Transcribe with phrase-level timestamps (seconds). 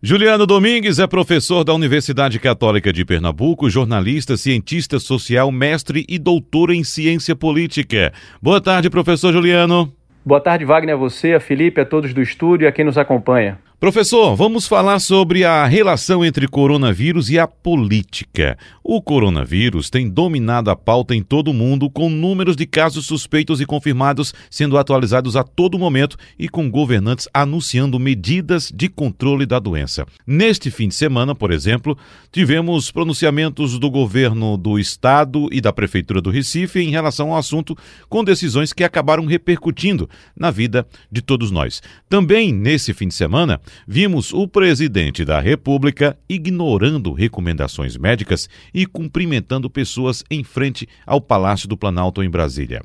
[0.00, 6.70] Juliano Domingues é professor da Universidade Católica de Pernambuco, jornalista, cientista social, mestre e doutor
[6.70, 8.12] em ciência política.
[8.40, 9.92] Boa tarde, professor Juliano.
[10.24, 12.96] Boa tarde, Wagner, a você, a Felipe, a todos do estúdio e a quem nos
[12.96, 13.58] acompanha.
[13.80, 18.58] Professor, vamos falar sobre a relação entre coronavírus e a política.
[18.82, 23.60] O coronavírus tem dominado a pauta em todo o mundo, com números de casos suspeitos
[23.60, 29.60] e confirmados sendo atualizados a todo momento e com governantes anunciando medidas de controle da
[29.60, 30.04] doença.
[30.26, 31.96] Neste fim de semana, por exemplo,
[32.32, 37.78] tivemos pronunciamentos do governo do estado e da prefeitura do Recife em relação ao assunto,
[38.08, 41.80] com decisões que acabaram repercutindo na vida de todos nós.
[42.08, 49.70] Também nesse fim de semana, vimos o presidente da República ignorando recomendações médicas e cumprimentando
[49.70, 52.82] pessoas em frente ao Palácio do Planalto em Brasília.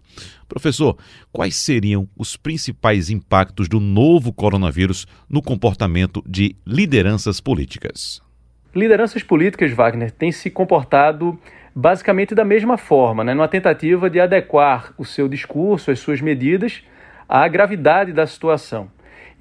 [0.47, 0.97] Professor,
[1.31, 8.21] quais seriam os principais impactos do novo coronavírus no comportamento de lideranças políticas?
[8.75, 11.39] Lideranças políticas, Wagner, têm se comportado
[11.75, 16.83] basicamente da mesma forma, né, numa tentativa de adequar o seu discurso, as suas medidas
[17.27, 18.89] à gravidade da situação.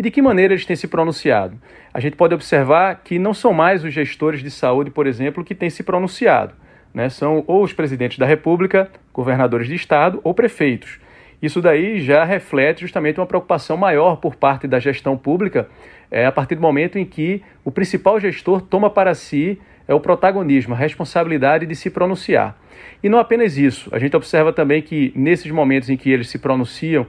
[0.03, 1.57] De que maneira eles têm se pronunciado?
[1.95, 5.55] A gente pode observar que não são mais os gestores de saúde, por exemplo, que
[5.55, 6.55] têm se pronunciado.
[6.93, 7.09] Né?
[7.09, 10.99] São ou os presidentes da República, governadores de Estado ou prefeitos.
[11.41, 15.69] Isso daí já reflete justamente uma preocupação maior por parte da gestão pública,
[16.11, 20.01] é, a partir do momento em que o principal gestor toma para si é o
[20.01, 22.59] protagonismo, a responsabilidade de se pronunciar.
[23.05, 26.41] E não apenas isso, a gente observa também que nesses momentos em que eles se
[26.41, 27.07] pronunciam,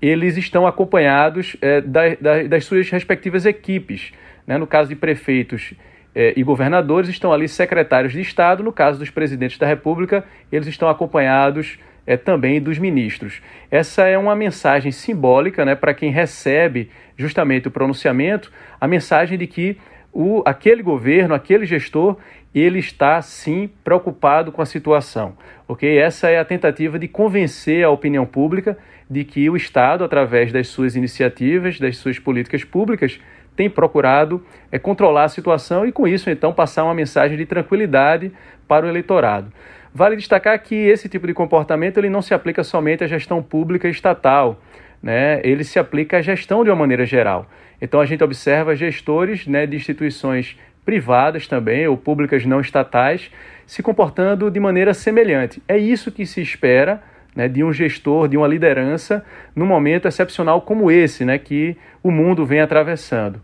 [0.00, 4.12] eles estão acompanhados é, da, da, das suas respectivas equipes.
[4.46, 4.58] Né?
[4.58, 5.74] No caso de prefeitos
[6.14, 8.62] é, e governadores, estão ali secretários de Estado.
[8.62, 13.42] No caso dos presidentes da República, eles estão acompanhados é, também dos ministros.
[13.70, 19.46] Essa é uma mensagem simbólica né, para quem recebe justamente o pronunciamento, a mensagem de
[19.46, 19.76] que
[20.12, 22.16] o, aquele governo, aquele gestor,
[22.60, 25.36] ele está sim preocupado com a situação.
[25.68, 25.98] Ok?
[25.98, 28.78] Essa é a tentativa de convencer a opinião pública
[29.10, 33.20] de que o Estado, através das suas iniciativas, das suas políticas públicas,
[33.54, 38.32] tem procurado é, controlar a situação e, com isso, então, passar uma mensagem de tranquilidade
[38.66, 39.52] para o eleitorado.
[39.92, 43.88] Vale destacar que esse tipo de comportamento ele não se aplica somente à gestão pública
[43.88, 44.60] estatal,
[45.02, 45.40] né?
[45.42, 47.46] ele se aplica à gestão de uma maneira geral.
[47.80, 53.30] Então, a gente observa gestores né, de instituições privadas também, ou públicas não estatais,
[53.66, 55.60] se comportando de maneira semelhante.
[55.66, 57.02] É isso que se espera
[57.34, 59.24] né, de um gestor, de uma liderança,
[59.54, 63.42] num momento excepcional como esse, né, que o mundo vem atravessando.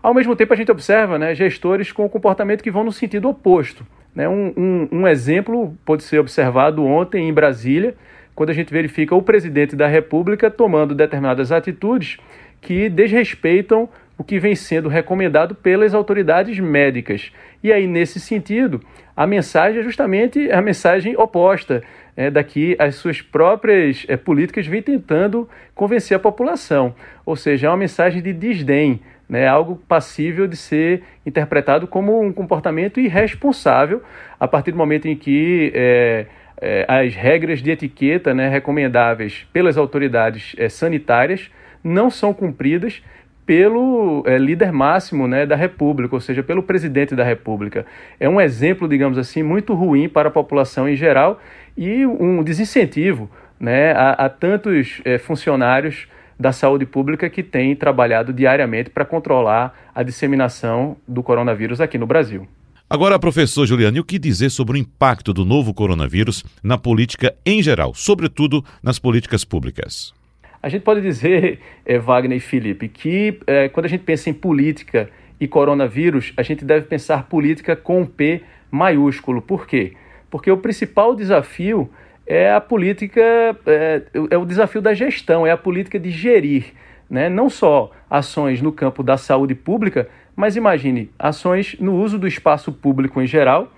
[0.00, 3.84] Ao mesmo tempo, a gente observa né, gestores com comportamento que vão no sentido oposto.
[4.14, 4.28] Né?
[4.28, 7.96] Um, um, um exemplo pode ser observado ontem em Brasília,
[8.36, 12.18] quando a gente verifica o presidente da República tomando determinadas atitudes
[12.60, 17.32] que desrespeitam o que vem sendo recomendado pelas autoridades médicas.
[17.62, 18.82] E aí, nesse sentido,
[19.16, 21.82] a mensagem é justamente a mensagem oposta,
[22.16, 26.92] é, daqui as suas próprias é, políticas vêm tentando convencer a população.
[27.24, 32.32] Ou seja, é uma mensagem de desdém, né, algo passível de ser interpretado como um
[32.32, 34.02] comportamento irresponsável
[34.40, 36.26] a partir do momento em que é,
[36.60, 41.50] é, as regras de etiqueta né, recomendáveis pelas autoridades é, sanitárias
[41.84, 43.02] não são cumpridas
[43.48, 47.86] pelo é, líder máximo né, da República, ou seja, pelo presidente da República.
[48.20, 51.40] É um exemplo, digamos assim, muito ruim para a população em geral
[51.74, 56.06] e um desincentivo né, a, a tantos é, funcionários
[56.38, 62.06] da saúde pública que têm trabalhado diariamente para controlar a disseminação do coronavírus aqui no
[62.06, 62.46] Brasil.
[62.90, 67.34] Agora, professor Juliano, e o que dizer sobre o impacto do novo coronavírus na política
[67.46, 70.17] em geral, sobretudo nas políticas públicas?
[70.62, 74.34] A gente pode dizer, é, Wagner e Felipe, que é, quando a gente pensa em
[74.34, 75.08] política
[75.40, 79.40] e coronavírus, a gente deve pensar política com P maiúsculo.
[79.40, 79.92] Por quê?
[80.30, 81.88] Porque o principal desafio
[82.26, 83.20] é a política,
[83.66, 86.72] é, é o desafio da gestão, é a política de gerir.
[87.08, 87.28] Né?
[87.28, 92.72] Não só ações no campo da saúde pública, mas imagine ações no uso do espaço
[92.72, 93.72] público em geral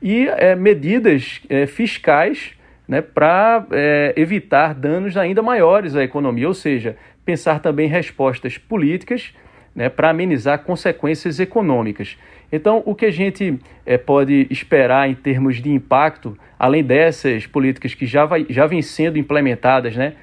[0.00, 2.56] e medidas fiscais
[2.86, 9.34] né, para é, evitar danos ainda maiores à economia, ou seja, pensar também respostas políticas
[9.74, 12.16] né, para amenizar consequências econômicas.
[12.50, 17.92] Então, o que a gente é, pode esperar em termos de impacto, além dessas políticas
[17.92, 20.14] que já, vai, já vêm sendo implementadas, né,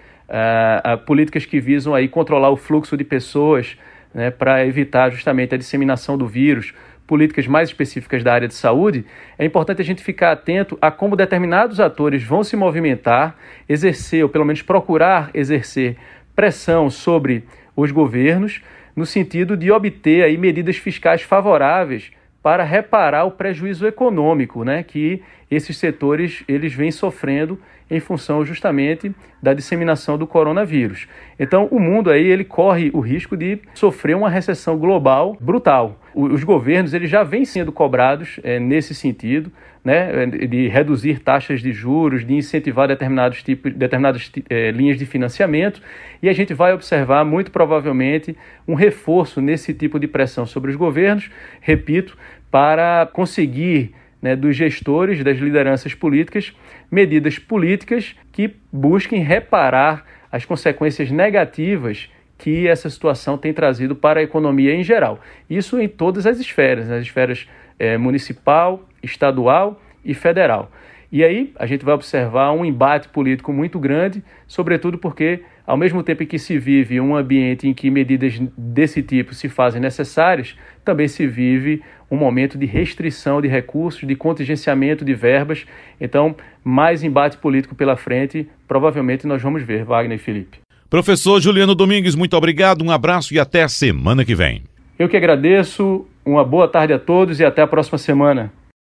[1.06, 3.78] políticas que visam aí controlar o fluxo de pessoas
[4.14, 6.74] né, para evitar justamente a disseminação do vírus,
[7.06, 9.06] políticas mais específicas da área de saúde,
[9.38, 13.36] é importante a gente ficar atento a como determinados atores vão se movimentar,
[13.68, 15.98] exercer, ou pelo menos procurar exercer
[16.36, 17.44] pressão sobre
[17.76, 18.62] os governos,
[18.96, 22.12] no sentido de obter aí medidas fiscais favoráveis
[22.42, 25.22] para reparar o prejuízo econômico né, que
[25.54, 27.60] esses setores eles vêm sofrendo
[27.90, 31.08] em função justamente da disseminação do coronavírus.
[31.40, 36.00] Então, o mundo aí ele corre o risco de sofrer uma recessão global brutal.
[36.16, 39.52] Os governos eles já vêm sendo cobrados é, nesse sentido,
[39.84, 45.82] né, de reduzir taxas de juros, de incentivar determinados tipos, determinadas é, linhas de financiamento,
[46.22, 48.36] e a gente vai observar muito provavelmente
[48.68, 51.30] um reforço nesse tipo de pressão sobre os governos,
[51.60, 52.18] repito,
[52.50, 56.54] para conseguir né, dos gestores, das lideranças políticas,
[56.90, 64.24] medidas políticas que busquem reparar as consequências negativas que essa situação tem trazido para a
[64.24, 65.20] economia em geral.
[65.50, 67.48] Isso em todas as esferas, nas esferas
[67.78, 70.72] é, municipal, estadual e federal.
[71.14, 76.02] E aí a gente vai observar um embate político muito grande, sobretudo porque, ao mesmo
[76.02, 81.08] tempo que se vive um ambiente em que medidas desse tipo se fazem necessárias, também
[81.08, 85.68] se vive um momento de restrição de recursos, de contingenciamento de verbas.
[86.02, 90.62] Então, mais embate político pela frente, provavelmente nós vamos ver, Wagner e Felipe.
[90.90, 94.64] Professor Juliano Domingues, muito obrigado, um abraço e até a semana que vem.
[94.98, 98.52] Eu que agradeço, uma boa tarde a todos e até a próxima semana.